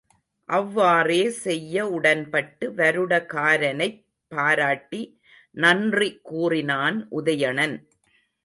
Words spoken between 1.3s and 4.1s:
செய்ய உடன்பட்டு வருடகாரனைப்